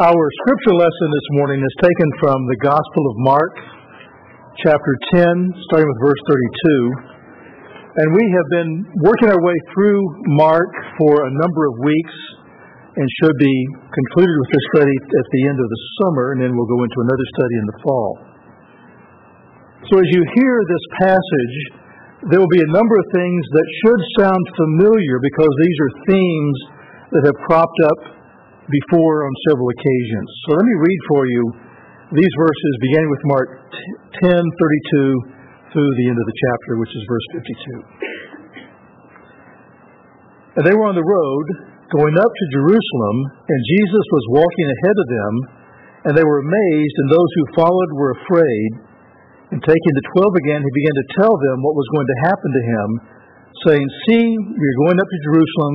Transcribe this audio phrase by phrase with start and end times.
[0.00, 3.52] Our scripture lesson this morning is taken from the Gospel of Mark,
[4.64, 5.28] chapter 10,
[5.68, 8.00] starting with verse 32.
[8.00, 8.72] And we have been
[9.04, 10.00] working our way through
[10.40, 12.16] Mark for a number of weeks
[12.96, 13.56] and should be
[13.92, 17.00] concluded with this study at the end of the summer, and then we'll go into
[17.04, 18.12] another study in the fall.
[19.92, 21.56] So as you hear this passage,
[22.32, 26.58] there will be a number of things that should sound familiar because these are themes
[27.12, 28.19] that have cropped up
[28.70, 30.28] before on several occasions.
[30.46, 31.42] So let me read for you
[32.14, 33.48] these verses beginning with Mark
[34.22, 35.14] 10:32
[35.70, 37.82] through the end of the chapter, which is verse 52.
[40.58, 41.46] And they were on the road
[41.94, 43.16] going up to Jerusalem,
[43.46, 45.32] and Jesus was walking ahead of them,
[46.06, 48.70] and they were amazed, and those who followed were afraid.
[49.50, 52.50] And taking the twelve again, he began to tell them what was going to happen
[52.50, 52.88] to him,
[53.66, 55.74] saying, See, we are going up to Jerusalem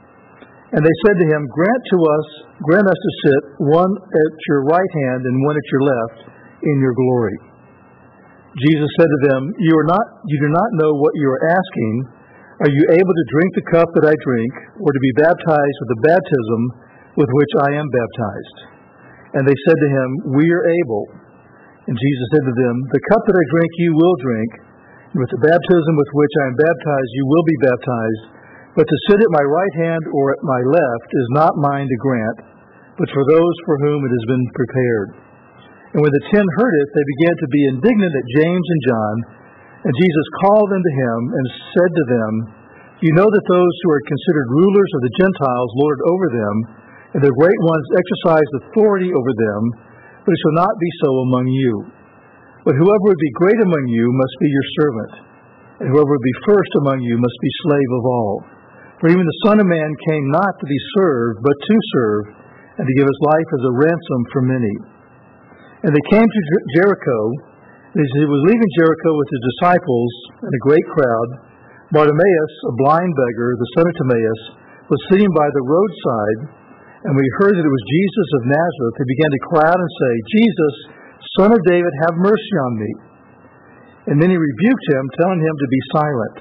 [0.71, 2.27] And they said to him, Grant to us,
[2.63, 6.19] grant us to sit one at your right hand and one at your left
[6.63, 7.37] in your glory.
[8.59, 11.95] Jesus said to them, You are not you do not know what you are asking.
[12.63, 15.91] Are you able to drink the cup that I drink, or to be baptized with
[15.97, 16.61] the baptism
[17.17, 18.57] with which I am baptized?
[19.33, 21.05] And they said to him, We are able.
[21.87, 24.51] And Jesus said to them, The cup that I drink you will drink,
[25.15, 28.23] and with the baptism with which I am baptized you will be baptized.
[28.71, 32.03] But to sit at my right hand or at my left is not mine to
[32.03, 32.39] grant,
[32.95, 35.09] but for those for whom it has been prepared.
[35.91, 39.15] And when the ten heard it, they began to be indignant at James and John.
[39.83, 42.31] And Jesus called unto him and said to them,
[43.03, 46.55] You know that those who are considered rulers of the Gentiles lord over them,
[47.11, 49.61] and their great ones exercise authority over them,
[50.23, 51.91] but it shall not be so among you.
[52.63, 55.13] But whoever would be great among you must be your servant,
[55.83, 58.60] and whoever would be first among you must be slave of all.
[59.01, 62.23] For even the Son of Man came not to be served, but to serve,
[62.77, 64.75] and to give his life as a ransom for many.
[65.81, 66.41] And they came to
[66.77, 67.19] Jericho,
[67.97, 70.11] and he was leaving Jericho with his disciples
[70.45, 71.29] and a great crowd,
[71.91, 74.41] Bartimaeus, a blind beggar, the son of Timaeus,
[74.93, 76.39] was sitting by the roadside,
[77.01, 79.81] and when he heard that it was Jesus of Nazareth, he began to cry out
[79.81, 80.75] and say, Jesus,
[81.41, 82.91] son of David, have mercy on me.
[84.13, 86.35] And then he rebuked him, telling him to be silent.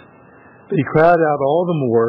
[0.69, 2.09] But he cried out all the more,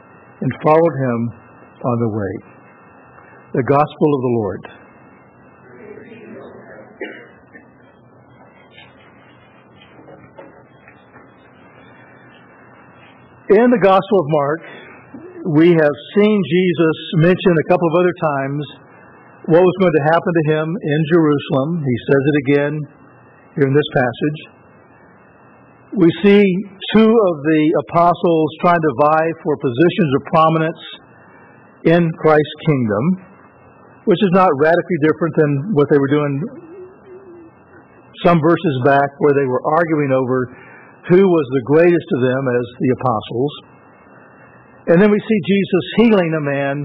[0.41, 1.19] and followed him
[1.85, 2.33] on the way.
[3.53, 4.61] The Gospel of the Lord.
[13.51, 14.61] In the Gospel of Mark,
[15.59, 18.63] we have seen Jesus mention a couple of other times
[19.45, 21.83] what was going to happen to him in Jerusalem.
[21.83, 22.73] He says it again
[23.55, 24.60] here in this passage
[25.97, 26.43] we see
[26.95, 30.83] two of the apostles trying to vie for positions of prominence
[31.83, 33.03] in Christ's kingdom,
[34.05, 36.33] which is not radically different than what they were doing
[38.23, 40.45] some verses back where they were arguing over
[41.09, 43.53] who was the greatest of them as the apostles.
[44.93, 46.75] And then we see Jesus healing a man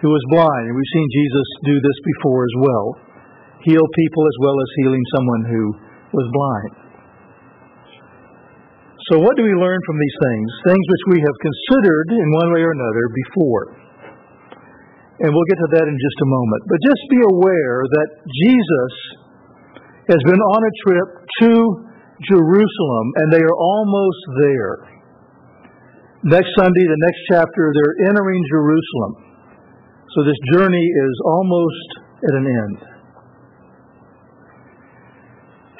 [0.00, 2.86] who was blind, and we've seen Jesus do this before as well
[3.60, 5.62] heal people as well as healing someone who
[6.16, 6.79] was blind.
[9.10, 10.48] So, what do we learn from these things?
[10.70, 13.64] Things which we have considered in one way or another before.
[15.18, 16.60] And we'll get to that in just a moment.
[16.70, 18.92] But just be aware that Jesus
[20.14, 21.08] has been on a trip
[21.42, 21.50] to
[22.22, 24.74] Jerusalem, and they are almost there.
[26.30, 29.12] Next Sunday, the next chapter, they're entering Jerusalem.
[30.14, 31.88] So this journey is almost
[32.30, 32.78] at an end.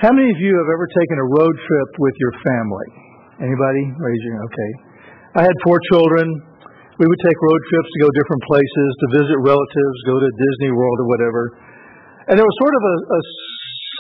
[0.02, 3.09] How many of you have ever taken a road trip with your family?
[3.40, 3.84] Anybody?
[3.96, 4.46] Raise your hand.
[4.52, 4.70] Okay.
[5.40, 6.28] I had four children.
[7.00, 10.72] We would take road trips to go different places, to visit relatives, go to Disney
[10.76, 11.42] World or whatever.
[12.28, 13.20] And there was sort of a, a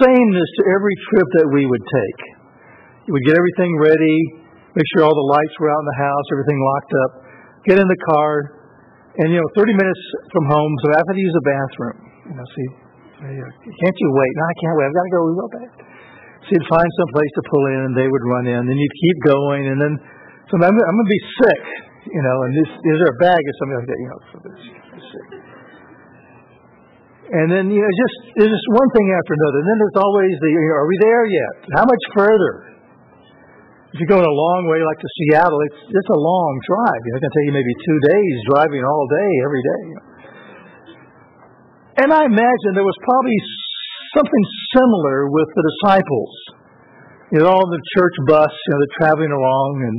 [0.04, 2.20] sameness to every trip that we would take.
[3.08, 4.16] We'd get everything ready,
[4.76, 7.10] make sure all the lights were out in the house, everything locked up,
[7.64, 8.60] get in the car,
[9.18, 11.98] and you know, 30 minutes from home, so I have to use the bathroom.
[12.30, 12.68] You know, see,
[13.18, 14.32] can't you wait?
[14.36, 14.86] No, I can't wait.
[14.86, 15.20] I've got to go.
[15.34, 15.70] Go back.
[16.44, 18.60] So you'd find some place to pull in, and they would run in.
[18.64, 19.94] Then you'd keep going, and then
[20.50, 21.62] so I'm, I'm going to be sick,
[22.10, 24.20] you know, and this, is there a bag or something like that, you know,
[24.50, 24.62] this,
[25.14, 25.28] sick.
[27.30, 29.62] And then, you know, just, there's just one thing after another.
[29.62, 31.54] And then there's always the, you know, are we there yet?
[31.78, 32.82] How much further?
[33.94, 37.00] If you're going a long way like to Seattle, it's, it's a long drive.
[37.06, 39.80] You know, going to take you maybe two days driving all day, every day.
[39.86, 40.06] You know.
[42.02, 43.38] And I imagine there was probably
[44.16, 46.32] something similar with the disciples.
[47.30, 49.96] You know, all the church bus, you know, they're traveling along, and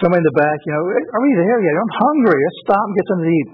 [0.00, 1.74] somebody in the back, you know, are we there yet?
[1.76, 2.38] I'm hungry.
[2.40, 3.50] Let's stop and get something to eat.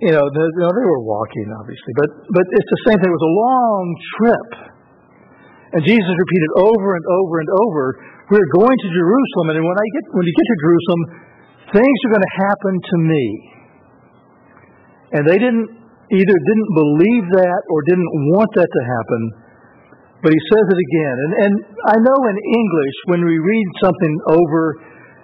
[0.00, 3.08] You know, they, you know, they were walking, obviously, but but it's the same thing.
[3.12, 3.84] It was a long
[4.16, 4.50] trip,
[5.76, 7.82] and Jesus repeated over and over and over,
[8.32, 11.02] "We're going to Jerusalem, and when I get when you get to Jerusalem,
[11.78, 13.24] things are going to happen to me."
[15.12, 15.68] And they didn't
[16.10, 19.22] either didn't believe that or didn't want that to happen.
[20.20, 21.16] But he says it again.
[21.16, 21.54] And, and
[21.88, 24.62] I know in English, when we read something over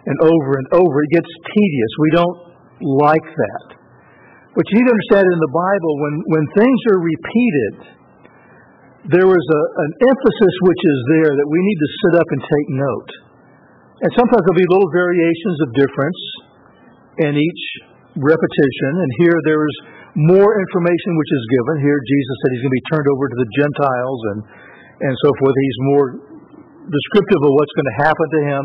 [0.06, 1.93] and over and over, it gets tedious.
[2.00, 2.38] We don't
[3.03, 3.67] like that.
[4.56, 7.75] But you need to understand in the Bible, when, when things are repeated,
[9.12, 12.41] there is a, an emphasis which is there that we need to sit up and
[12.41, 13.11] take note.
[14.00, 16.21] And sometimes there'll be little variations of difference
[17.21, 17.62] in each
[18.17, 18.93] repetition.
[18.97, 19.77] And here there's
[20.16, 21.74] more information which is given.
[21.84, 24.38] Here Jesus said he's going to be turned over to the Gentiles and,
[25.04, 25.52] and so forth.
[25.52, 26.06] He's more
[26.88, 28.64] descriptive of what's going to happen to him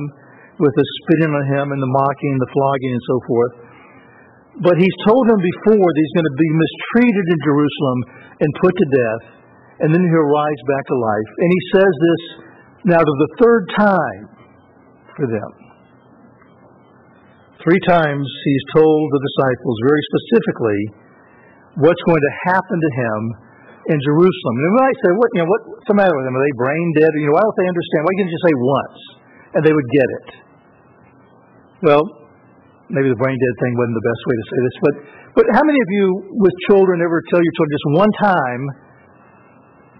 [0.63, 3.53] with the spitting on him and the mocking, and the flogging, and so forth.
[4.63, 7.99] But he's told him before that he's going to be mistreated in Jerusalem
[8.45, 9.23] and put to death,
[9.83, 11.31] and then he'll rise back to life.
[11.39, 12.23] And he says this
[12.95, 14.23] now to the third time
[15.17, 15.51] for them.
[17.63, 21.00] Three times he's told the disciples very specifically
[21.79, 23.19] what's going to happen to him
[23.89, 24.53] in Jerusalem.
[24.59, 26.35] And when I say, what, you know, what's the matter with them?
[26.35, 27.11] Are they brain dead?
[27.15, 28.01] You know, why don't they understand?
[28.03, 28.99] Why can't you say once
[29.57, 30.27] and they would get it?
[31.81, 32.03] Well,
[32.93, 34.93] maybe the brain dead thing wasn't the best way to say this, but
[35.31, 36.05] but how many of you
[36.43, 38.63] with children ever tell your children just one time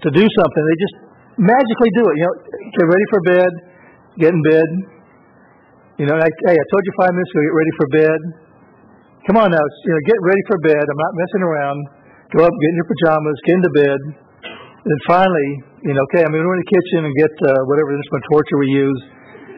[0.03, 0.61] to do something?
[0.67, 0.97] They just
[1.39, 2.13] magically do it.
[2.19, 2.35] You know,
[2.75, 3.51] get ready for bed,
[4.19, 4.69] get in bed.
[6.03, 8.19] You know, like, hey, I told you five minutes ago, get ready for bed.
[9.29, 10.81] Come on now, you know, get ready for bed.
[10.81, 11.79] I'm not messing around.
[12.33, 13.99] Go up, get in your pajamas, get into bed.
[14.81, 15.49] And finally,
[15.85, 18.25] you know, okay, I'm going to go in the kitchen and get uh, whatever instrument
[18.33, 19.01] torture we use.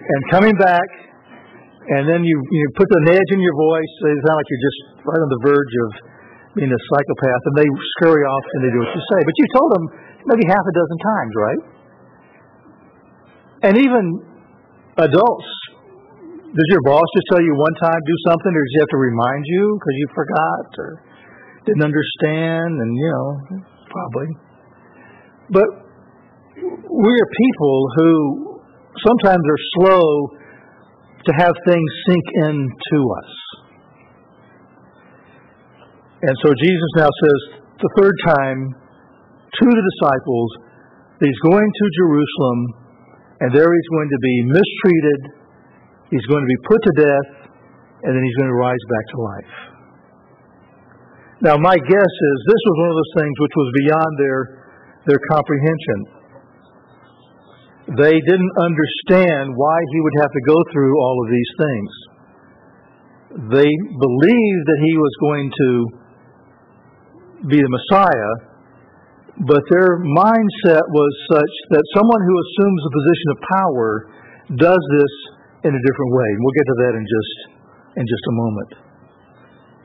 [0.04, 0.84] And coming back,
[1.96, 3.94] and then you you put an edge in your voice.
[4.04, 5.90] It sounds like you're just right on the verge of
[6.60, 7.68] being a psychopath, and they
[8.00, 9.20] scurry off and they do what you say.
[9.24, 9.84] But you told them
[10.28, 11.62] maybe half a dozen times, right?
[13.64, 14.04] And even
[15.00, 15.50] adults,
[16.54, 19.02] does your boss just tell you one time do something, or does he have to
[19.02, 20.92] remind you because you forgot or
[21.66, 22.72] didn't understand?
[22.78, 23.28] And you know,
[23.90, 24.30] probably.
[25.50, 25.68] But
[26.62, 28.12] we are people who
[29.02, 30.06] sometimes are slow
[31.26, 33.32] to have things sink into us.
[36.24, 37.40] And so Jesus now says
[37.82, 40.50] the third time to the disciples
[41.20, 42.60] that he's going to Jerusalem
[43.44, 45.20] and there he's going to be mistreated,
[46.14, 47.30] he's going to be put to death,
[48.06, 49.54] and then he's going to rise back to life.
[51.42, 54.40] Now, my guess is this was one of those things which was beyond their,
[55.10, 56.24] their comprehension
[57.88, 61.92] they didn't understand why he would have to go through all of these things.
[63.52, 65.72] They believed that he was going to
[67.52, 68.32] be the Messiah,
[69.44, 73.92] but their mindset was such that someone who assumes a position of power
[74.64, 75.14] does this
[75.64, 76.30] in a different way.
[76.36, 77.34] And We'll get to that in just
[78.00, 78.72] in just a moment.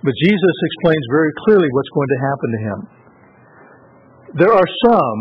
[0.03, 2.79] But Jesus explains very clearly what's going to happen to him.
[4.39, 5.19] There are some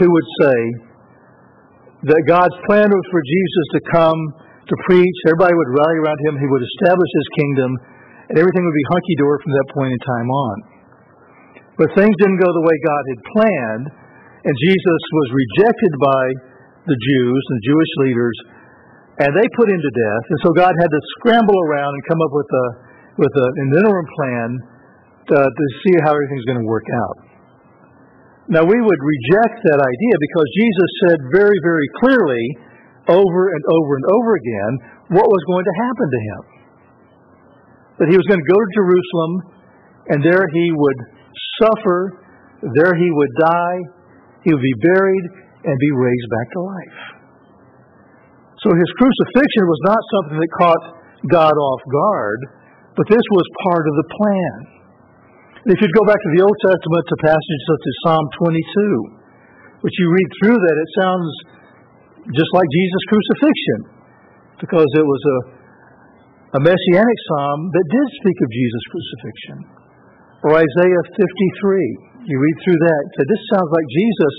[0.00, 0.58] who would say,
[2.04, 4.20] that God's plan was for Jesus to come
[4.68, 5.16] to preach.
[5.24, 6.36] Everybody would rally around him.
[6.36, 7.70] He would establish his kingdom,
[8.28, 10.56] and everything would be hunky dory from that point in time on.
[11.80, 13.86] But things didn't go the way God had planned,
[14.44, 16.22] and Jesus was rejected by
[16.92, 18.36] the Jews and Jewish leaders,
[19.22, 20.24] and they put him to death.
[20.30, 22.66] And so God had to scramble around and come up with a
[23.14, 24.48] with a, an interim plan
[25.30, 27.16] to, to see how everything's going to work out.
[28.50, 32.44] Now, we would reject that idea because Jesus said very, very clearly,
[33.08, 34.72] over and over and over again,
[35.16, 36.42] what was going to happen to him.
[38.02, 39.32] That he was going to go to Jerusalem,
[40.12, 41.00] and there he would
[41.62, 42.20] suffer,
[42.74, 43.78] there he would die,
[44.44, 45.24] he would be buried,
[45.64, 47.13] and be raised back to life.
[48.64, 50.82] So his crucifixion was not something that caught
[51.28, 52.40] God off guard,
[52.96, 54.56] but this was part of the plan.
[55.68, 59.96] If you'd go back to the Old Testament to passages such as Psalm 22, which
[60.00, 61.28] you read through that, it sounds
[62.32, 63.80] just like Jesus' crucifixion,
[64.64, 65.38] because it was a,
[66.56, 69.58] a messianic psalm that did speak of Jesus' crucifixion.
[70.48, 74.34] Or Isaiah 53, you read through that, so this sounds like Jesus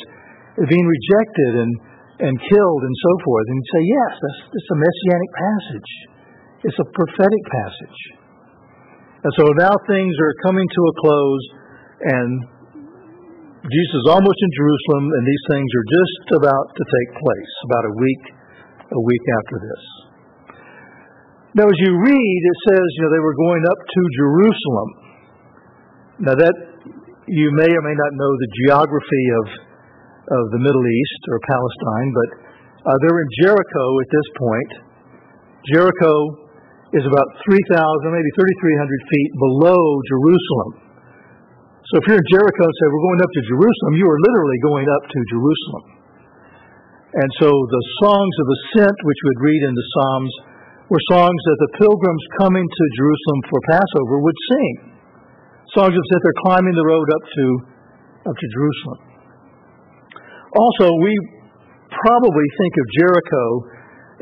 [0.65, 1.71] being rejected and,
[2.19, 3.45] and killed and so forth.
[3.51, 5.91] And you say, yes, that's, that's a messianic passage.
[6.65, 7.99] It's a prophetic passage.
[9.25, 11.43] And so now things are coming to a close,
[12.13, 12.29] and
[13.65, 17.85] Jesus is almost in Jerusalem, and these things are just about to take place, about
[17.89, 18.23] a week,
[18.93, 19.83] a week after this.
[21.57, 24.89] Now, as you read, it says, you know, they were going up to Jerusalem.
[26.19, 26.55] Now, that
[27.25, 29.64] you may or may not know the geography of
[30.31, 32.29] of the Middle East or Palestine, but
[32.85, 34.71] uh, they're in Jericho at this point.
[35.69, 36.13] Jericho
[36.93, 37.57] is about 3,000,
[38.13, 40.71] maybe 3,300 feet below Jerusalem.
[41.91, 44.59] So if you're in Jericho and say, we're going up to Jerusalem, you are literally
[44.65, 45.85] going up to Jerusalem.
[47.15, 50.33] And so the songs of ascent, which we would read in the Psalms,
[50.89, 54.73] were songs that the pilgrims coming to Jerusalem for Passover would sing.
[55.73, 57.45] Songs of ascent, they're climbing the road up to,
[58.29, 59.14] up to Jerusalem.
[60.55, 61.11] Also, we
[61.91, 63.43] probably think of Jericho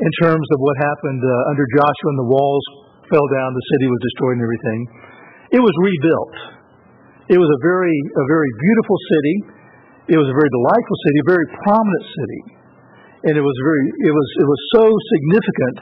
[0.02, 2.64] in terms of what happened uh, under Joshua and the walls
[3.06, 4.80] fell down, the city was destroyed and everything.
[5.54, 6.34] It was rebuilt.
[7.30, 9.36] It was a very, a very beautiful city.
[10.10, 12.42] It was a very delightful city, a very prominent city.
[13.30, 15.76] And it was very, it was, it was so significant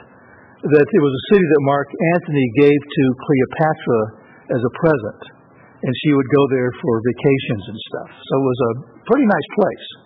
[0.69, 4.01] that it was a city that Mark Antony gave to Cleopatra
[4.53, 5.21] as a present.
[5.83, 8.09] And she would go there for vacations and stuff.
[8.15, 8.71] So it was a
[9.09, 10.02] pretty nice place.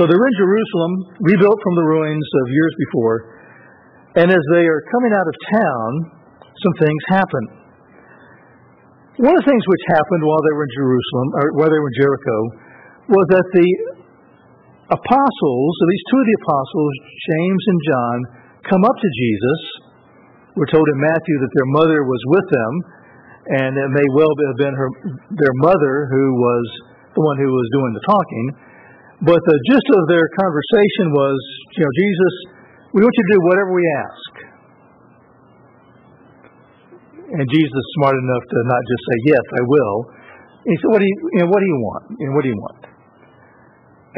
[0.00, 0.92] So they're in Jerusalem,
[1.28, 3.16] rebuilt from the ruins of years before.
[4.16, 5.90] And as they are coming out of town,
[6.40, 7.44] some things happen.
[9.20, 11.92] One of the things which happened while they were in Jerusalem, or while they were
[11.92, 12.36] in Jericho,
[13.12, 13.68] was that the
[14.88, 16.92] apostles, at least two of the apostles,
[17.36, 18.16] James and John,
[18.72, 19.60] come up to Jesus.
[20.56, 22.72] We're told in Matthew that their mother was with them,
[23.52, 24.88] and it may well have been her,
[25.36, 26.64] their mother who was
[27.12, 28.69] the one who was doing the talking.
[29.20, 31.36] But the gist of their conversation was,
[31.76, 32.34] you know, Jesus,
[32.96, 34.32] we want you to do whatever we ask.
[37.36, 39.96] And Jesus is smart enough to not just say, yes, I will.
[40.64, 42.04] He said, what do you, you know, what do you want?
[42.16, 42.82] You know, what do you want?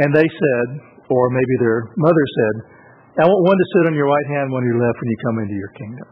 [0.06, 0.66] And they said,
[1.10, 2.54] or maybe their mother said,
[3.20, 5.18] I want one to sit on your right hand, one on your left when you
[5.20, 6.08] come into your kingdom.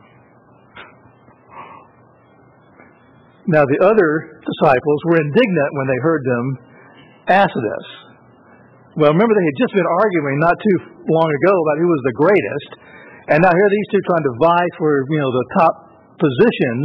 [3.49, 4.11] Now the other
[4.45, 6.45] disciples were indignant when they heard them
[7.33, 8.00] ask this.
[9.01, 10.77] Well, remember they had just been arguing not too
[11.09, 12.71] long ago about who was the greatest,
[13.33, 15.75] and now here these two trying to vie for you know the top
[16.21, 16.85] positions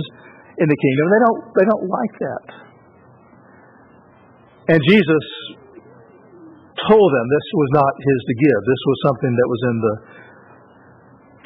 [0.64, 1.06] in the kingdom.
[1.12, 2.46] They don't they don't like that.
[4.72, 5.26] And Jesus
[6.88, 8.60] told them this was not his to give.
[8.64, 9.96] This was something that was in the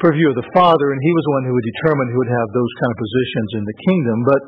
[0.06, 2.48] purview of the Father, and he was the one who would determine who would have
[2.54, 4.16] those kind of positions in the kingdom.
[4.22, 4.40] But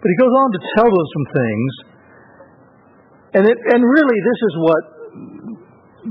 [0.00, 1.70] but he goes on to tell them some things,
[3.36, 4.95] and it, and really this is what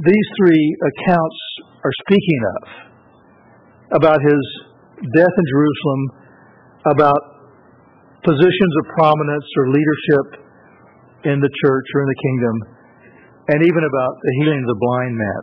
[0.04, 1.40] these three accounts
[1.84, 2.64] are speaking of
[3.96, 4.44] about his
[5.16, 6.02] death in Jerusalem,
[6.92, 7.22] about
[8.28, 10.25] positions of prominence or leadership
[11.32, 12.56] in the church or in the kingdom,
[13.56, 15.42] and even about the healing of the blind man.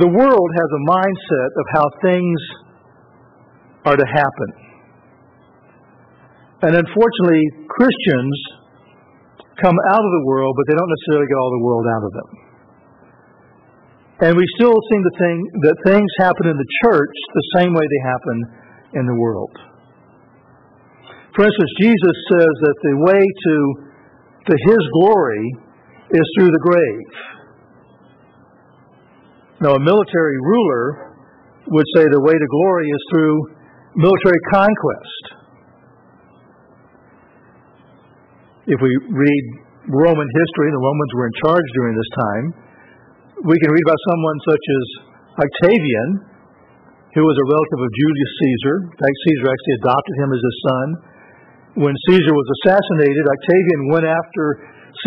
[0.00, 2.40] The world has a mindset of how things
[3.86, 4.50] are to happen.
[6.62, 8.36] And unfortunately, Christians
[9.62, 12.12] come out of the world, but they don't necessarily get all the world out of
[12.12, 12.39] them.
[14.20, 17.80] And we still seem to think that things happen in the church the same way
[17.80, 18.36] they happen
[19.00, 19.56] in the world.
[21.32, 23.56] For instance, Jesus says that the way to,
[24.44, 25.44] to his glory
[26.12, 27.10] is through the grave.
[29.64, 31.16] Now, a military ruler
[31.72, 33.36] would say the way to glory is through
[33.96, 35.24] military conquest.
[38.68, 39.44] If we read
[39.88, 42.69] Roman history, the Romans were in charge during this time
[43.40, 44.84] we can read about someone such as
[45.40, 46.08] Octavian,
[47.16, 48.76] who was a relative of Julius Caesar.
[48.84, 50.86] In fact, Caesar actually adopted him as his son.
[51.88, 54.44] When Caesar was assassinated, Octavian went after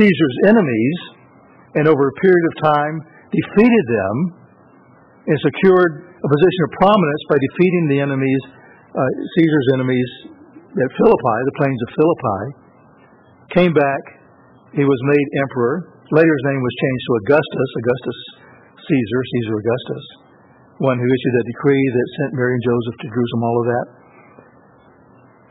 [0.01, 0.99] Caesar's enemies
[1.77, 2.95] and over a period of time
[3.29, 4.15] defeated them
[5.29, 8.41] and secured a position of prominence by defeating the enemies,
[8.97, 10.09] uh, Caesar's enemies
[10.73, 12.41] at Philippi, the plains of Philippi.
[13.53, 14.03] Came back,
[14.73, 17.69] he was made emperor, Later, his name was changed to Augustus.
[17.79, 18.19] Augustus
[18.83, 20.05] Caesar, Caesar Augustus,
[20.83, 23.87] one who issued that decree that sent Mary and Joseph to Jerusalem, all of that.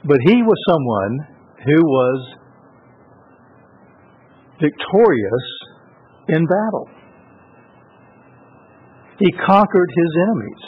[0.04, 1.14] But he was someone
[1.64, 2.18] who was
[4.60, 5.46] victorious
[6.28, 6.86] in battle.
[9.18, 10.62] He conquered his enemies.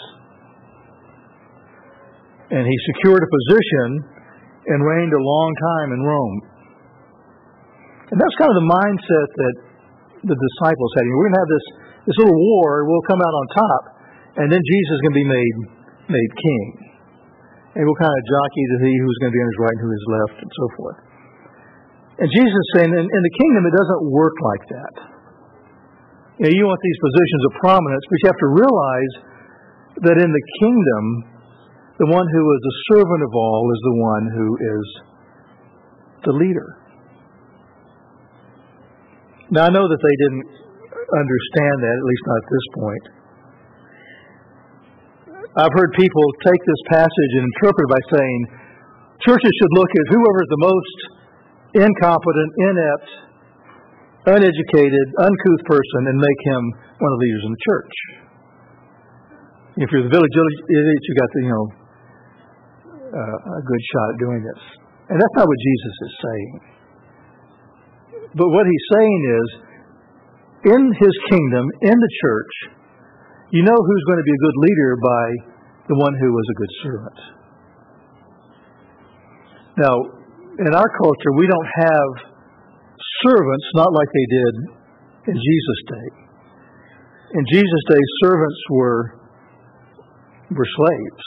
[2.55, 3.88] And he secured a position
[4.67, 6.41] and reigned a long time in Rome.
[8.12, 9.55] And that's kind of the mindset that
[10.25, 11.04] the disciples had.
[11.04, 11.66] We're going to have this,
[12.09, 13.83] this little war, we'll come out on top,
[14.40, 15.57] and then Jesus is going to be made,
[16.09, 16.66] made king.
[17.76, 19.83] And we'll kind of jockey to see who's going to be on his right and
[19.83, 20.99] who is left, and so forth.
[22.23, 24.95] And Jesus is saying, in, in the kingdom, it doesn't work like that.
[26.38, 29.14] You, know, you want these positions of prominence, but you have to realize
[30.07, 31.04] that in the kingdom,
[31.99, 34.85] the one who is the servant of all is the one who is
[36.26, 36.84] the leader.
[39.54, 40.50] Now, I know that they didn't
[41.14, 43.04] understand that, at least not at this point.
[45.54, 48.38] I've heard people take this passage and interpret it by saying
[49.23, 50.99] churches should look at whoever is the most
[51.87, 53.11] incompetent, inept,
[54.34, 56.62] uneducated, uncouth person and make him
[56.99, 57.94] one of the leaders in the church.
[59.78, 61.66] If you're the village idiot, you got the, you know,
[63.14, 64.62] uh, a good shot at doing this.
[65.14, 66.74] And that's not what Jesus is saying.
[68.35, 69.49] But what he's saying is,
[70.75, 72.55] in his kingdom, in the church,
[73.50, 75.25] you know who's going to be a good leader by
[75.88, 77.19] the one who was a good servant.
[79.76, 79.95] Now,
[80.67, 82.35] in our culture, we don't have
[83.23, 84.55] servants not like they did
[85.29, 86.09] in Jesus' day.
[87.35, 89.21] In Jesus' day, servants were
[90.50, 91.25] were slaves.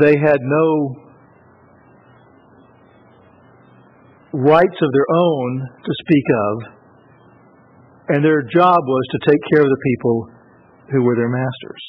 [0.00, 1.07] They had no
[4.32, 5.50] rights of their own
[5.84, 6.54] to speak of,
[8.12, 10.16] and their job was to take care of the people
[10.92, 11.82] who were their masters.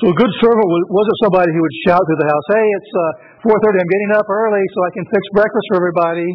[0.00, 3.48] So a good servant wasn't somebody who would shout through the house, "Hey, it's uh,
[3.54, 3.78] 4:30.
[3.78, 6.30] I'm getting up early so I can fix breakfast for everybody."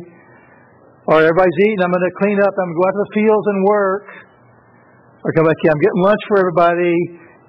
[1.08, 1.80] Or everybody's eating.
[1.80, 2.52] I'm going to clean up.
[2.52, 4.08] I'm going to go out to the fields and work.
[5.24, 5.72] Or come back here.
[5.72, 6.96] I'm getting lunch for everybody.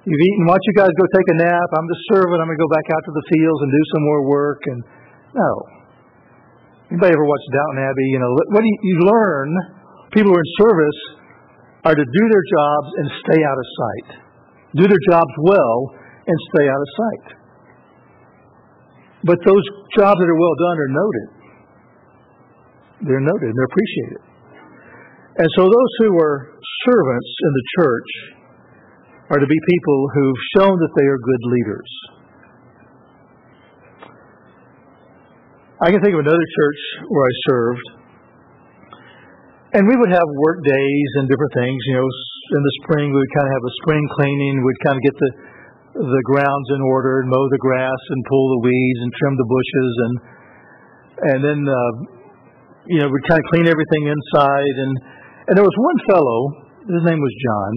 [0.07, 0.47] You've eaten.
[0.47, 1.67] Why don't you guys go take a nap?
[1.75, 2.39] I'm the servant.
[2.39, 4.63] I'm going to go back out to the fields and do some more work.
[4.63, 4.79] And
[5.35, 5.78] no.
[6.89, 8.07] Anybody ever watched Downton Abbey?
[8.09, 9.49] You know what you, you learn.
[10.09, 10.99] People who are in service
[11.85, 14.09] are to do their jobs and stay out of sight.
[14.73, 15.93] Do their jobs well
[16.25, 17.25] and stay out of sight.
[19.21, 21.27] But those jobs that are well done are noted.
[23.05, 24.21] They're noted and they're appreciated.
[25.45, 26.57] And so those who are
[26.89, 28.11] servants in the church
[29.29, 31.91] are to be people who've shown that they are good leaders.
[35.79, 37.87] I can think of another church where I served,
[39.79, 41.79] and we would have work days and different things.
[41.87, 42.07] You know,
[42.59, 44.59] in the spring we would kind of have a spring cleaning.
[44.59, 45.31] We'd kind of get the
[46.03, 49.47] the grounds in order and mow the grass and pull the weeds and trim the
[49.47, 50.13] bushes and
[51.19, 51.93] and then uh,
[52.87, 54.93] you know we'd kind of clean everything inside and
[55.47, 56.39] and there was one fellow
[56.87, 57.71] his name was John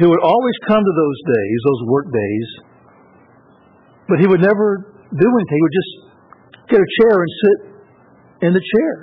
[0.00, 2.48] who would always come to those days those work days
[4.08, 6.05] but he would never do anything he would just
[6.68, 7.58] get a chair and sit
[8.46, 8.94] in the chair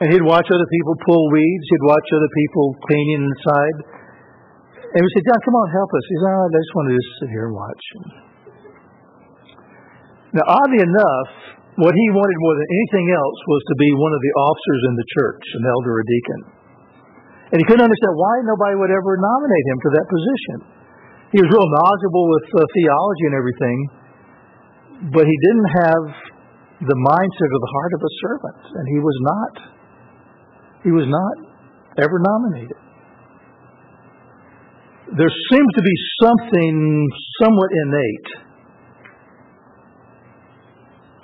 [0.00, 4.00] and he'd watch other people pull weeds he'd watch other people cleaning inside
[4.90, 6.02] and we said, John, come on, help us.
[6.10, 7.84] He said, oh, I just want to just sit here and watch.
[10.34, 11.30] Now, oddly enough,
[11.78, 14.94] what he wanted more than anything else was to be one of the officers in
[14.98, 16.40] the church, an elder or deacon.
[17.54, 20.56] And he couldn't understand why nobody would ever nominate him for that position.
[21.34, 23.78] He was real knowledgeable with uh, theology and everything,
[25.08, 26.04] but he didn't have
[26.84, 29.54] the mindset or the heart of a servant, and he was not.
[30.84, 31.34] He was not
[31.96, 32.76] ever nominated
[35.18, 37.08] there seems to be something
[37.42, 38.30] somewhat innate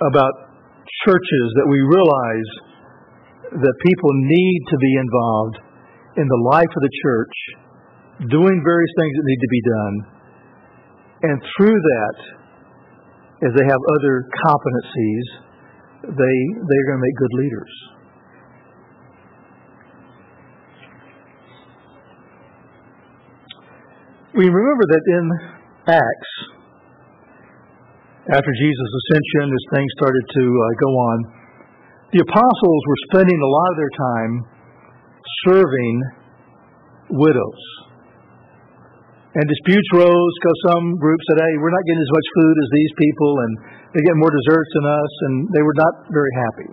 [0.03, 0.33] about
[1.07, 2.51] churches that we realize
[3.63, 5.57] that people need to be involved
[6.19, 7.35] in the life of the church,
[8.27, 9.95] doing various things that need to be done.
[11.23, 12.17] And through that,
[13.45, 15.25] as they have other competencies,
[16.03, 17.73] they, they're going to make good leaders.
[24.37, 25.25] we remember that in
[25.89, 26.33] Acts,
[28.29, 31.17] after Jesus' ascension, as things started to uh, go on,
[32.13, 34.33] the apostles were spending a lot of their time
[35.49, 35.95] serving
[37.17, 37.86] widows.
[39.37, 42.69] And disputes rose because some groups said, hey, we're not getting as much food as
[42.73, 43.51] these people, and
[43.93, 46.69] they're getting more desserts than us, and they were not very happy.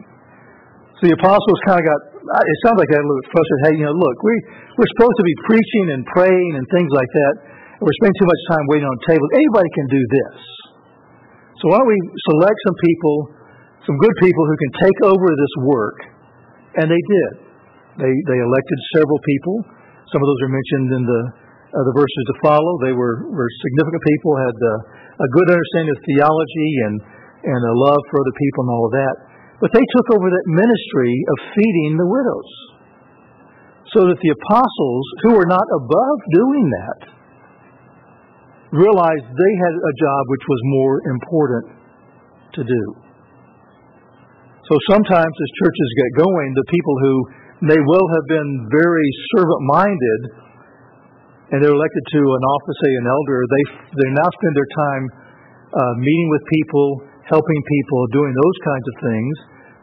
[0.96, 3.62] So the apostles kind of got, it sounds like they had a little bit frustrated.
[3.68, 4.34] Hey, you know, look, we,
[4.80, 7.34] we're supposed to be preaching and praying and things like that.
[7.76, 9.28] And we're spending too much time waiting on tables.
[9.36, 10.36] Anybody can do this.
[11.60, 12.00] So why don't we
[12.32, 13.16] select some people,
[13.84, 15.98] some good people who can take over this work?
[16.80, 17.32] And they did.
[18.00, 19.68] They, they elected several people.
[20.08, 21.20] Some of those are mentioned in the,
[21.82, 22.78] the verses to follow.
[22.86, 26.94] They were, were significant people, had uh, a good understanding of theology and,
[27.42, 29.14] and a love for other people and all of that.
[29.58, 32.50] But they took over that ministry of feeding the widows.
[33.94, 37.00] So that the apostles, who were not above doing that,
[38.74, 41.64] realized they had a job which was more important
[42.58, 42.84] to do.
[44.66, 47.14] So sometimes as churches get going, the people who
[47.70, 50.20] may well have been very servant minded
[51.52, 53.64] and they're elected to an office, say an elder, they,
[54.00, 55.04] they now spend their time
[55.74, 56.86] uh, meeting with people,
[57.28, 59.34] helping people, doing those kinds of things.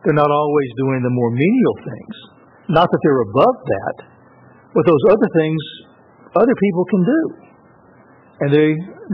[0.01, 2.15] They're not always doing the more menial things.
[2.73, 3.95] Not that they're above that,
[4.73, 5.59] but those other things
[6.33, 7.21] other people can do.
[8.41, 8.69] And they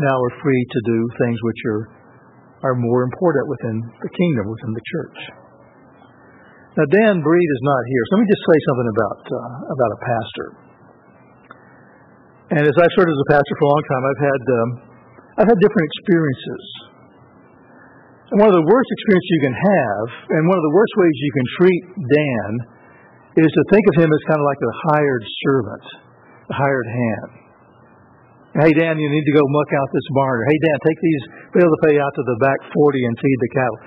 [0.07, 1.83] now are free to do things which are,
[2.71, 5.19] are more important within the kingdom, within the church.
[6.77, 9.91] Now, Dan Breed is not here, so let me just say something about, uh, about
[9.97, 10.66] a pastor.
[12.47, 14.69] And as I've served as a pastor for a long time, I've had, um,
[15.43, 16.63] I've had different experiences.
[18.31, 21.15] And one of the worst experiences you can have, and one of the worst ways
[21.15, 22.49] you can treat Dan,
[23.43, 25.85] is to think of him as kind of like a hired servant,
[26.51, 27.31] a hired hand.
[28.63, 30.39] Hey, Dan, you need to go muck out this barn.
[30.39, 33.39] Or, hey, Dan, take these bales of hay out to the back 40 and feed
[33.43, 33.79] the cattle.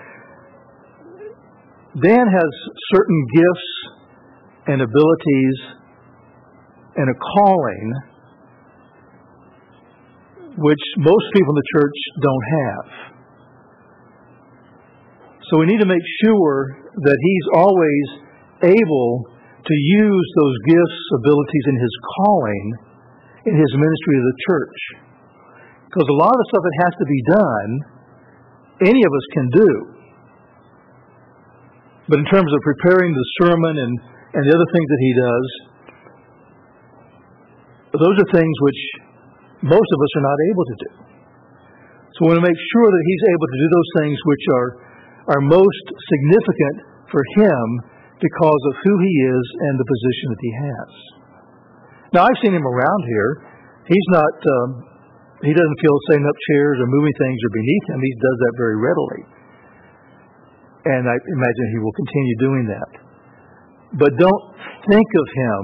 [2.05, 2.51] Dan has
[2.93, 3.71] certain gifts
[4.69, 5.59] and abilities
[7.01, 8.10] and a calling
[10.61, 12.87] which most people in the church don't have.
[15.49, 18.07] So we need to make sure that he's always
[18.77, 19.25] able
[19.57, 22.67] to use those gifts, abilities, and his calling
[23.51, 24.79] in his ministry to the church.
[25.89, 27.71] Because a lot of the stuff that has to be done,
[28.95, 29.71] any of us can do.
[32.09, 33.93] But in terms of preparing the sermon and,
[34.37, 35.47] and the other things that he does,
[37.97, 39.10] those are things which
[39.61, 40.93] most of us are not able to do.
[42.17, 44.69] So we want to make sure that he's able to do those things which are,
[45.37, 46.77] are most significant
[47.13, 47.65] for him
[48.21, 50.91] because of who he is and the position that he has.
[52.13, 53.31] Now, I've seen him around here.
[53.89, 54.69] He's not, um,
[55.47, 57.99] he doesn't feel setting up chairs or moving things are beneath him.
[58.03, 59.23] He does that very readily.
[60.91, 62.93] And I imagine he will continue doing that.
[64.01, 64.45] But don't
[64.89, 65.63] think of him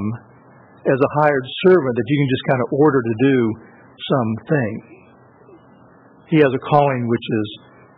[0.86, 3.38] as a hired servant that you can just kind of order to do
[3.96, 4.72] something.
[6.28, 7.48] He has a calling which is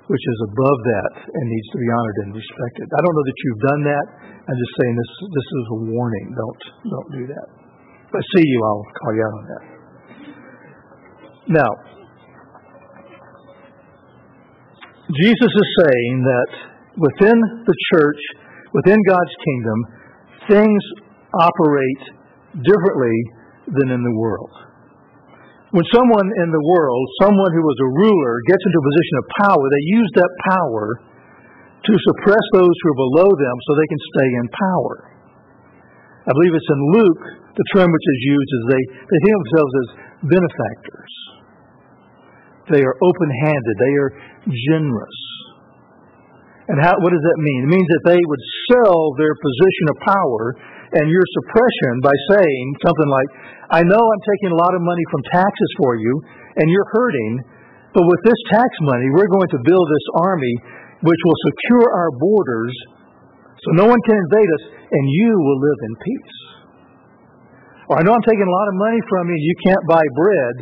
[0.09, 2.89] which is above that and needs to be honored and respected.
[2.89, 4.07] I don't know that you've done that.
[4.49, 6.27] I'm just saying this this is a warning.
[6.33, 7.47] Don't don't do that.
[8.09, 9.65] If I see you, I'll call you out on that.
[11.49, 11.71] Now,
[15.09, 16.51] Jesus is saying that
[16.97, 18.21] within the church,
[18.73, 19.79] within God's kingdom,
[20.49, 20.83] things
[21.33, 22.05] operate
[22.65, 23.17] differently
[23.77, 24.68] than in the world.
[25.69, 29.25] When someone in the world, someone who was a ruler, gets into a position of
[29.45, 30.87] power, they use that power
[31.85, 34.97] to suppress those who are below them so they can stay in power.
[36.25, 39.43] I believe it's in Luke, the term which is used is they, they think of
[39.45, 39.89] themselves as
[40.25, 41.13] benefactors.
[42.73, 44.13] They are open handed, they are
[44.49, 45.19] generous.
[46.69, 47.61] And how, what does that mean?
[47.65, 50.45] It means that they would sell their position of power
[50.97, 53.31] and your suppression by saying something like,
[53.69, 56.13] I know I'm taking a lot of money from taxes for you,
[56.57, 57.33] and you're hurting,
[57.93, 60.55] but with this tax money, we're going to build this army
[61.05, 62.75] which will secure our borders
[63.63, 66.37] so no one can invade us, and you will live in peace.
[67.91, 70.05] Or I know I'm taking a lot of money from you, and you can't buy
[70.15, 70.55] bread,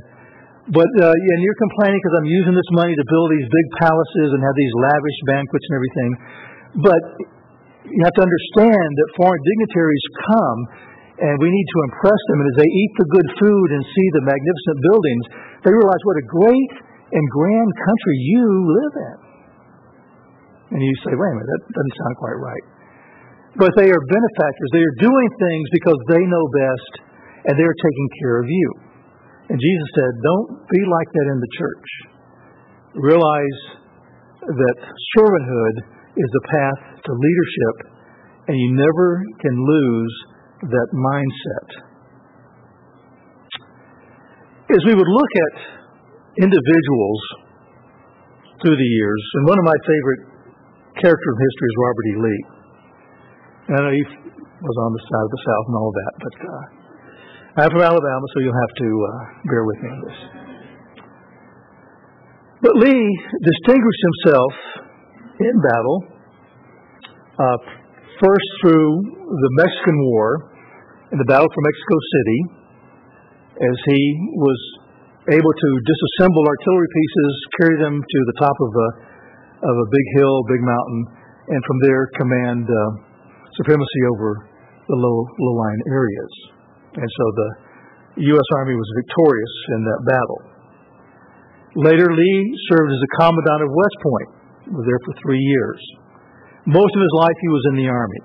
[0.73, 4.29] but uh, and you're complaining because I'm using this money to build these big palaces
[4.35, 6.11] and have these lavish banquets and everything.
[6.83, 7.03] But
[7.91, 10.59] you have to understand that foreign dignitaries come
[11.17, 12.37] and we need to impress them.
[12.45, 15.25] And as they eat the good food and see the magnificent buildings,
[15.65, 16.73] they realize what a great
[17.15, 19.17] and grand country you live in.
[20.77, 22.65] And you say, wait a minute, that doesn't sound quite right.
[23.57, 24.69] But they are benefactors.
[24.75, 26.93] They are doing things because they know best
[27.49, 28.69] and they're taking care of you.
[29.49, 31.89] And Jesus said, don't be like that in the church.
[32.99, 33.61] Realize
[34.43, 34.77] that
[35.17, 35.75] servanthood
[36.17, 37.77] is the path to leadership,
[38.49, 39.09] and you never
[39.41, 40.15] can lose
[40.65, 41.69] that mindset.
[44.73, 45.55] As we would look at
[46.43, 47.21] individuals
[48.65, 50.23] through the years, and one of my favorite
[50.97, 52.15] characters in history is Robert E.
[52.25, 52.43] Lee.
[53.67, 54.05] I know he
[54.57, 56.65] was on the side of the South and all that, but uh,
[57.61, 59.13] I'm from Alabama, so you'll have to uh,
[59.53, 60.19] bear with me on this.
[62.63, 63.05] But Lee
[63.45, 64.53] distinguished himself
[65.41, 65.99] in battle,
[67.37, 67.59] uh,
[68.21, 70.29] first through the Mexican War
[71.13, 72.41] and the battle for Mexico City,
[73.57, 74.01] as he
[74.37, 74.61] was
[75.33, 78.89] able to disassemble artillery pieces, carry them to the top of a
[79.57, 81.01] of a big hill, big mountain,
[81.49, 82.77] and from there command uh,
[83.57, 84.45] supremacy over
[84.89, 86.33] the low low lying areas.
[86.97, 87.51] And so the
[88.33, 88.49] U.S.
[88.57, 90.41] Army was victorious in that battle.
[91.77, 92.41] Later, Lee
[92.73, 94.36] served as a commandant of West Point.
[94.67, 95.81] Was there for three years.
[96.67, 98.23] Most of his life, he was in the Army.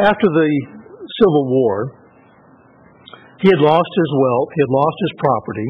[0.00, 0.50] After the
[1.20, 1.92] Civil War,
[3.44, 5.68] he had lost his wealth, he had lost his property.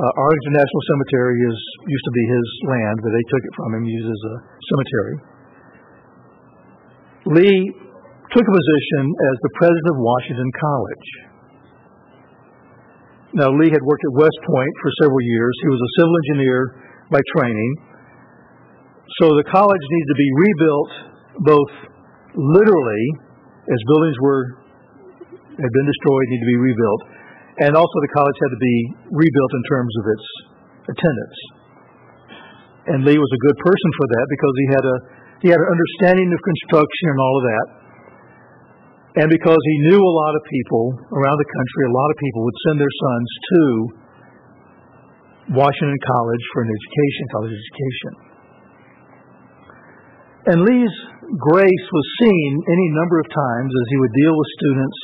[0.00, 3.70] Uh, Arlington National Cemetery is used to be his land, but they took it from
[3.76, 4.36] him, used as a
[4.72, 5.16] cemetery.
[7.36, 7.60] Lee
[8.32, 11.08] took a position as the president of Washington College.
[13.36, 15.52] Now, Lee had worked at West Point for several years.
[15.60, 16.60] He was a civil engineer
[17.10, 17.72] by training.
[19.22, 20.92] So the college needed to be rebuilt
[21.46, 21.72] both
[22.34, 23.04] literally,
[23.68, 24.42] as buildings were
[25.56, 27.02] had been destroyed, needed to be rebuilt,
[27.64, 28.76] and also the college had to be
[29.08, 30.26] rebuilt in terms of its
[30.92, 31.38] attendance.
[32.92, 34.96] And Lee was a good person for that because he had a
[35.44, 37.66] he had an understanding of construction and all of that.
[39.16, 42.40] And because he knew a lot of people around the country, a lot of people
[42.44, 43.62] would send their sons to
[45.54, 48.12] Washington College for an education, college education.
[50.46, 50.96] And Lee's
[51.34, 54.98] grace was seen any number of times as he would deal with students,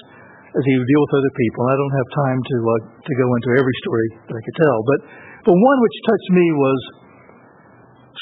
[0.55, 1.63] as he would deal with other people.
[1.67, 4.79] I don't have time to uh, to go into every story that I could tell,
[4.87, 4.99] but
[5.51, 6.79] but one which touched me was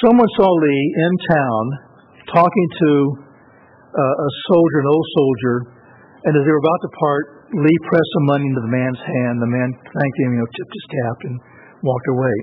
[0.01, 1.63] someone saw Lee in town
[2.33, 2.93] talking to
[3.93, 5.57] uh, a soldier, an old soldier,
[6.25, 9.43] and as they were about to part, Lee pressed some money into the man's hand.
[9.43, 11.37] The man thanked him, you know, tipped his cap, and
[11.83, 12.37] walked away.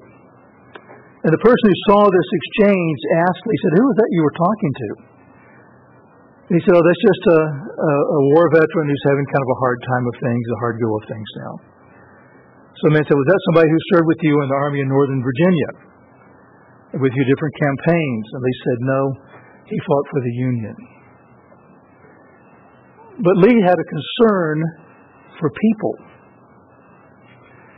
[1.26, 2.98] And the person who saw this exchange
[3.28, 4.90] asked, he said, Who was that you were talking to?
[6.48, 9.52] And he said, Oh, that's just a, a, a war veteran who's having kind of
[9.52, 11.54] a hard time of things, a hard go of things now.
[12.80, 14.88] So the man said, Was that somebody who served with you in the Army in
[14.88, 15.72] Northern Virginia?
[17.02, 18.26] With your different campaigns?
[18.32, 19.02] And they said, No,
[19.68, 20.76] he fought for the Union.
[23.20, 24.56] But Lee had a concern
[25.42, 25.94] for people.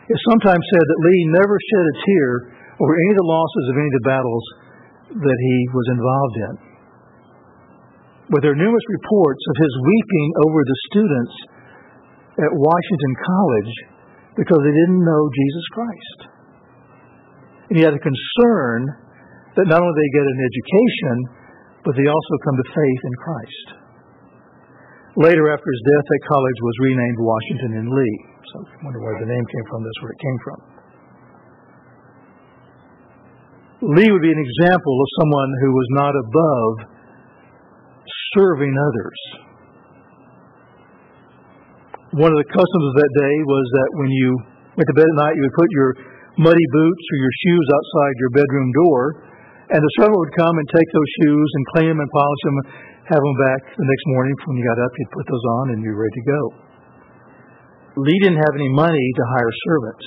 [0.09, 2.29] It's sometimes said that Lee never shed a tear
[2.81, 4.45] over any of the losses of any of the battles
[5.21, 6.53] that he was involved in.
[8.33, 11.35] But there are numerous reports of his weeping over the students
[12.41, 13.73] at Washington College
[14.33, 16.19] because they didn't know Jesus Christ.
[17.69, 18.79] And he had a concern
[19.61, 21.15] that not only they get an education,
[21.85, 23.67] but they also come to faith in Christ.
[25.21, 28.28] Later, after his death, that college was renamed Washington and Lee.
[28.39, 29.83] So I wonder where the name came from.
[29.83, 30.59] That's where it came from.
[33.95, 36.73] Lee would be an example of someone who was not above
[38.35, 39.19] serving others.
[42.19, 44.29] One of the customs of that day was that when you
[44.75, 45.91] went to bed at night, you would put your
[46.41, 49.01] muddy boots or your shoes outside your bedroom door,
[49.71, 52.57] and the servant would come and take those shoes and clean them and polish them,
[53.15, 54.33] have them back the next morning.
[54.43, 56.68] When you got up, you'd put those on and you're ready to go.
[57.97, 60.05] Lee didn't have any money to hire servants.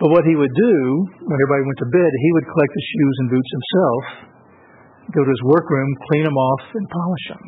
[0.00, 0.74] But what he would do
[1.24, 4.02] when everybody went to bed, he would collect the shoes and boots himself,
[5.12, 7.44] go to his workroom, clean them off, and polish them.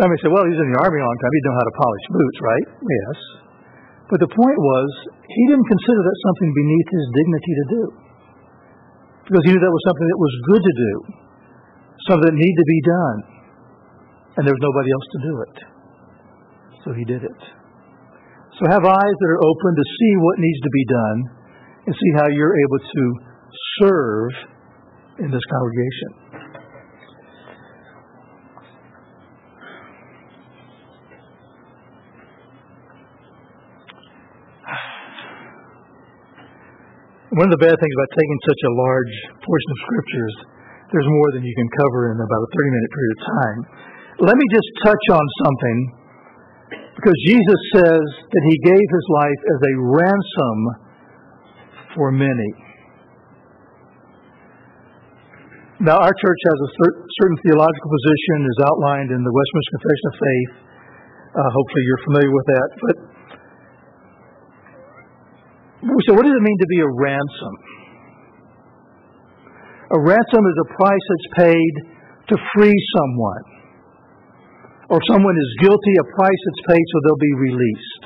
[0.00, 1.32] May say, well, he's in the army a long time.
[1.34, 2.66] He'd know how to polish boots, right?
[2.80, 3.18] Yes.
[4.08, 4.88] But the point was,
[5.28, 7.82] he didn't consider that something beneath his dignity to do.
[9.28, 10.92] Because he knew that was something that was good to do,
[12.08, 13.18] something that needed to be done.
[14.40, 15.56] And there was nobody else to do it.
[16.84, 17.40] So he did it.
[18.56, 21.18] So have eyes that are open to see what needs to be done
[21.86, 23.04] and see how you're able to
[23.80, 24.32] serve
[25.24, 26.10] in this congregation.
[37.30, 40.34] One of the bad things about taking such a large portion of scriptures,
[40.90, 43.58] there's more than you can cover in about a 30 minute period of time.
[44.26, 45.99] Let me just touch on something
[47.00, 50.58] because Jesus says that he gave his life as a ransom
[51.96, 52.52] for many.
[55.80, 56.70] Now, our church has a
[57.24, 60.52] certain theological position, is outlined in the Westminster Confession of Faith.
[61.32, 62.68] Uh, hopefully, you're familiar with that.
[62.84, 62.96] But
[66.04, 67.54] so, what does it mean to be a ransom?
[69.96, 71.72] A ransom is a price that's paid
[72.28, 73.59] to free someone.
[74.90, 78.04] Or someone is guilty, a price is paid so they'll be released.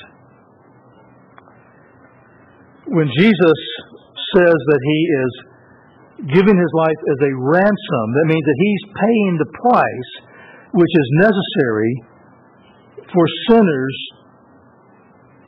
[2.92, 3.58] When Jesus
[4.36, 5.32] says that he is
[6.36, 10.12] giving his life as a ransom, that means that he's paying the price
[10.76, 11.92] which is necessary
[13.16, 13.96] for sinners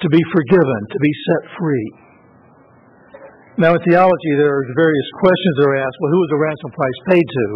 [0.01, 1.89] to be forgiven, to be set free.
[3.59, 5.97] Now, in theology, there are various questions that are asked.
[6.01, 7.47] Well, who was the ransom price paid to?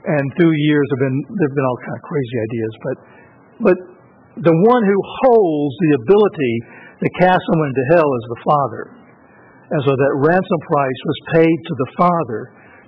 [0.00, 2.96] And through years, have been there have been all kind of crazy ideas, but
[3.60, 3.78] but
[4.40, 6.54] the one who holds the ability
[7.04, 8.84] to cast someone into hell is the Father.
[9.70, 12.40] And so that ransom price was paid to the Father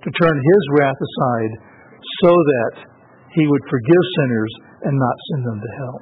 [0.03, 1.53] to turn his wrath aside
[2.25, 2.72] so that
[3.37, 5.98] he would forgive sinners and not send them to hell.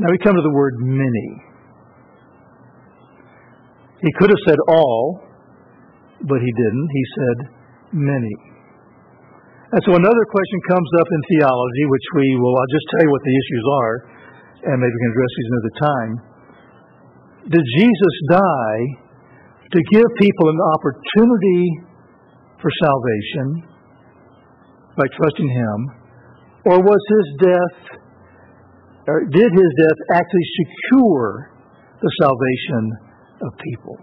[0.00, 1.28] Now we come to the word many.
[4.02, 5.20] He could have said all,
[6.20, 6.88] but he didn't.
[6.92, 7.38] He said
[7.92, 8.49] many.
[9.70, 13.12] And so another question comes up in theology, which we will, I'll just tell you
[13.14, 13.94] what the issues are,
[14.66, 16.12] and maybe we can address these another time.
[17.54, 18.82] Did Jesus die
[19.70, 21.62] to give people an opportunity
[22.58, 23.46] for salvation
[24.98, 25.78] by trusting Him,
[26.66, 27.78] or was His death,
[29.06, 31.54] or did His death actually secure
[32.02, 32.82] the salvation
[33.46, 33.96] of people?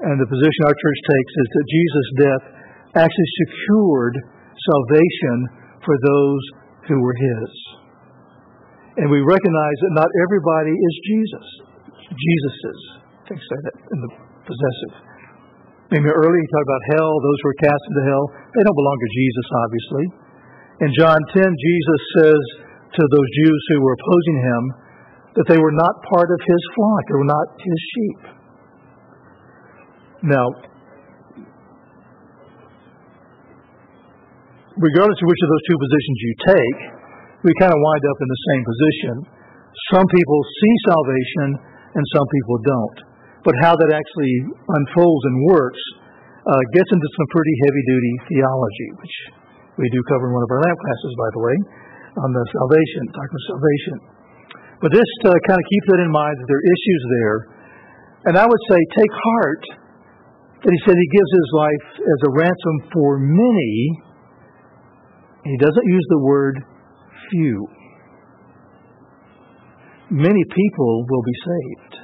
[0.00, 2.57] And the position our church takes is that Jesus' death
[2.96, 5.36] actually secured salvation
[5.84, 6.42] for those
[6.88, 7.50] who were His.
[8.98, 11.46] And we recognize that not everybody is Jesus.
[12.08, 12.80] Jesus's.
[12.98, 14.10] I think say that in the
[14.48, 14.94] possessive.
[15.92, 18.24] Maybe earlier he talked about hell, those who are cast into hell.
[18.52, 20.04] They don't belong to Jesus, obviously.
[20.84, 22.42] In John 10, Jesus says
[22.92, 24.62] to those Jews who were opposing him
[25.36, 28.20] that they were not part of his flock, they were not his sheep.
[30.28, 30.46] Now,
[34.78, 36.78] regardless of which of those two positions you take,
[37.46, 39.14] we kind of wind up in the same position.
[39.94, 41.48] Some people see salvation
[41.94, 42.98] and some people don't.
[43.46, 44.34] But how that actually
[44.66, 45.82] unfolds and works
[46.48, 49.16] uh, gets into some pretty heavy duty theology, which
[49.78, 51.56] we do cover in one of our lab classes, by the way,
[52.18, 53.96] on the salvation, talking about salvation.
[54.82, 57.38] But just uh, kind of keep that in mind that there are issues there.
[58.30, 59.64] And I would say, take heart
[60.66, 63.74] that he said he gives his life as a ransom for many.
[65.48, 66.60] He doesn't use the word
[67.32, 67.56] few.
[70.10, 71.94] Many people will be saved.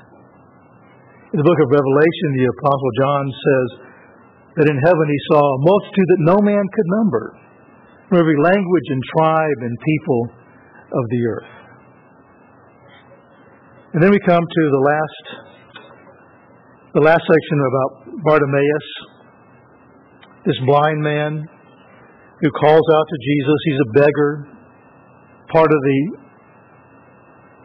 [1.32, 3.68] In the book of Revelation, the Apostle John says
[4.56, 7.36] that in heaven he saw a multitude that no man could number,
[8.08, 10.22] from every language and tribe and people
[10.94, 11.52] of the earth.
[13.92, 15.24] And then we come to the last
[16.94, 18.88] the last section about Bartimaeus,
[20.46, 21.42] this blind man
[22.44, 23.58] who calls out to Jesus.
[23.64, 24.32] He's a beggar,
[25.48, 26.00] part of the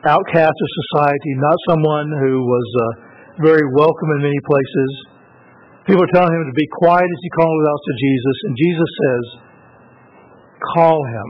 [0.08, 2.86] outcast of society, not someone who was uh,
[3.44, 4.90] very welcome in many places.
[5.84, 8.90] People are telling him to be quiet as he calls out to Jesus, and Jesus
[9.04, 9.24] says,
[10.80, 11.28] Call him.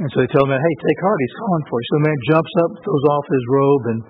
[0.00, 1.84] And so they tell him, Hey, take heart, he's calling for you.
[1.84, 4.00] So the man jumps up, throws off his robe, and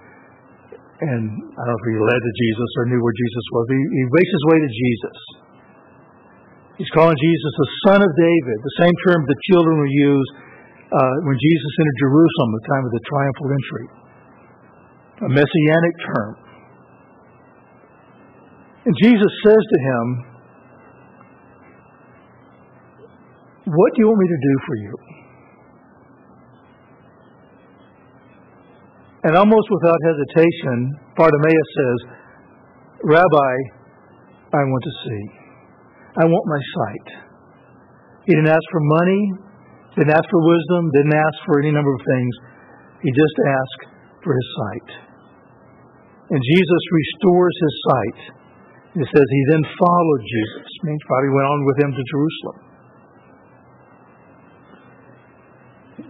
[1.00, 1.24] and
[1.58, 3.64] I don't know if he led to Jesus or knew where Jesus was.
[3.72, 5.39] He, he makes his way to Jesus.
[6.80, 10.28] He's calling Jesus the Son of David, the same term the children will use
[10.88, 13.86] uh, when Jesus entered Jerusalem at the time of the triumphal entry.
[15.20, 16.30] A messianic term.
[18.88, 20.04] And Jesus says to him,
[23.76, 24.94] What do you want me to do for you?
[29.28, 31.98] And almost without hesitation, Bartimaeus says,
[33.04, 33.52] Rabbi,
[34.56, 35.39] I want to see.
[36.18, 37.06] I want my sight.
[38.26, 39.22] He didn't ask for money,
[39.94, 42.32] didn't ask for wisdom, didn't ask for any number of things.
[43.02, 43.82] He just asked
[44.22, 44.88] for his sight.
[46.30, 48.18] And Jesus restores his sight.
[49.02, 52.58] It says he then followed Jesus, means probably went on with him to Jerusalem.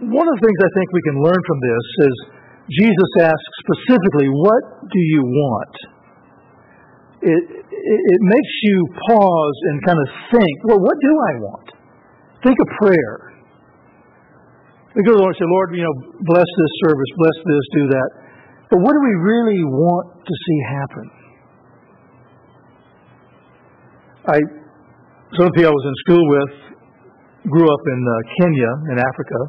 [0.09, 2.15] One of the things I think we can learn from this is
[2.73, 5.75] Jesus asks specifically, What do you want?
[7.21, 8.77] It, it, makes you
[9.09, 11.67] pause and kind of think, Well, what do I want?
[12.43, 13.31] Think of prayer.
[14.95, 15.95] We go to the Lord and say, Lord, you know,
[16.27, 18.09] bless this service, bless this, do that.
[18.71, 21.05] But what do we really want to see happen?
[24.21, 24.37] I,
[25.39, 26.53] some of the people I was in school with
[27.49, 29.39] grew up in uh, Kenya, in Africa,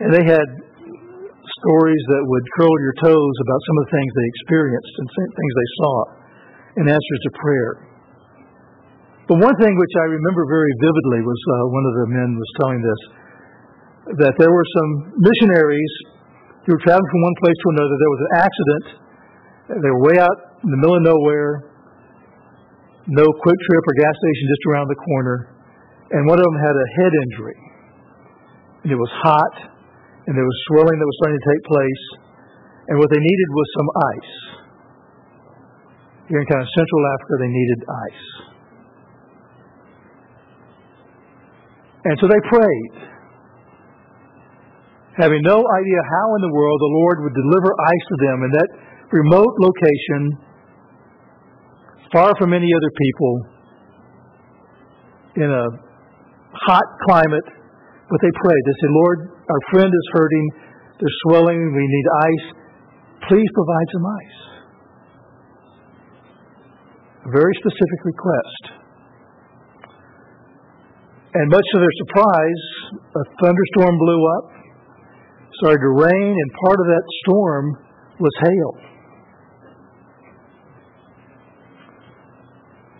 [0.00, 0.46] and they had
[1.66, 5.52] stories that would curl your toes about some of the things they experienced and things
[5.56, 5.94] they saw.
[6.76, 7.72] And answers to prayer.
[9.26, 12.50] But one thing which I remember very vividly was uh, one of the men was
[12.62, 13.00] telling this
[14.22, 15.94] that there were some missionaries
[16.62, 17.94] who were traveling from one place to another.
[17.98, 18.84] There was an accident.
[19.82, 21.74] They were way out in the middle of nowhere,
[23.10, 25.36] no quick trip or gas station just around the corner,
[26.14, 27.58] and one of them had a head injury.
[28.86, 29.54] And it was hot,
[30.30, 32.04] and there was swelling that was starting to take place,
[32.90, 34.55] and what they needed was some ice.
[36.28, 38.24] Here in kind of Central Africa, they needed ice.
[42.06, 42.94] And so they prayed,
[45.18, 48.50] having no idea how in the world the Lord would deliver ice to them in
[48.58, 48.68] that
[49.10, 50.38] remote location,
[52.12, 53.32] far from any other people,
[55.36, 55.66] in a
[56.66, 57.46] hot climate.
[58.08, 58.62] But they prayed.
[58.66, 59.18] They said, Lord,
[59.50, 60.46] our friend is hurting.
[61.00, 61.58] They're swelling.
[61.74, 62.46] We need ice.
[63.28, 64.55] Please provide some ice.
[67.26, 68.86] Very specific request.
[71.34, 72.62] And much to their surprise,
[73.02, 74.46] a thunderstorm blew up,
[75.58, 77.64] started to rain, and part of that storm
[78.20, 78.72] was hail.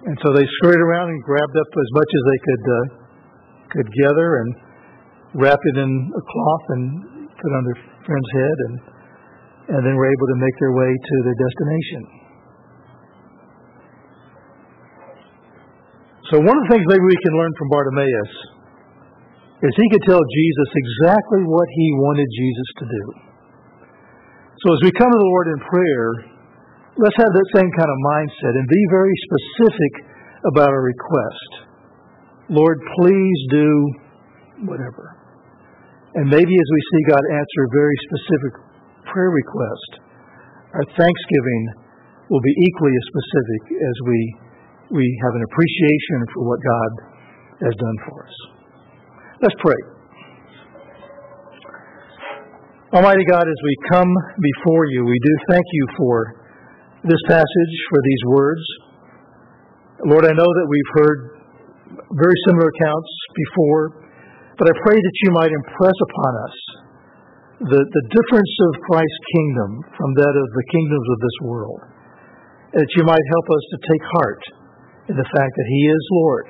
[0.06, 2.84] And so they scurried around and grabbed up as much as they could uh,
[3.70, 4.48] could gather and
[5.34, 6.82] wrapped it in a cloth and
[7.30, 8.74] put on their friend's head, and
[9.76, 12.25] and then were able to make their way to their destination.
[16.26, 18.34] So one of the things maybe we can learn from Bartimaeus
[19.62, 23.04] is he could tell Jesus exactly what he wanted Jesus to do.
[24.58, 26.08] So as we come to the Lord in prayer,
[26.98, 29.92] let's have that same kind of mindset and be very specific
[30.50, 31.50] about our request.
[32.50, 33.70] Lord, please do
[34.66, 35.14] whatever.
[36.18, 38.52] And maybe as we see God answer a very specific
[39.06, 39.90] prayer request,
[40.74, 41.62] our thanksgiving
[42.34, 44.18] will be equally as specific as we
[44.90, 46.90] we have an appreciation for what God
[47.66, 48.36] has done for us.
[49.42, 49.80] Let's pray.
[52.94, 54.08] Almighty God, as we come
[54.38, 56.14] before you, we do thank you for
[57.02, 58.64] this passage, for these words.
[60.06, 61.18] Lord, I know that we've heard
[62.14, 63.84] very similar accounts before,
[64.58, 66.56] but I pray that you might impress upon us
[67.58, 71.80] the, the difference of Christ's kingdom from that of the kingdoms of this world.
[72.76, 74.42] That you might help us to take heart
[75.08, 76.46] in the fact that He is Lord.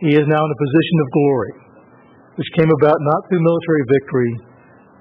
[0.00, 1.54] He is now in a position of glory,
[2.36, 4.32] which came about not through military victory,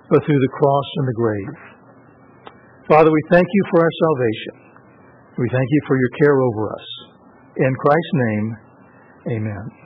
[0.09, 1.55] but through the cross and the grave.
[2.87, 4.55] Father, we thank you for our salvation.
[5.37, 6.87] We thank you for your care over us.
[7.57, 8.47] In Christ's name,
[9.39, 9.84] amen.